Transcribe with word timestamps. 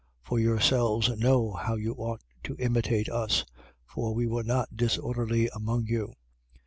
3:7. 0.23 0.27
For 0.29 0.39
yourselves 0.39 1.09
know 1.19 1.53
how 1.53 1.75
you 1.75 1.93
ought 1.93 2.21
to 2.45 2.55
imitate 2.57 3.07
us. 3.07 3.45
For 3.85 4.15
we 4.15 4.25
were 4.25 4.41
not 4.41 4.75
disorderly 4.75 5.47
among 5.49 5.85
you. 5.85 6.15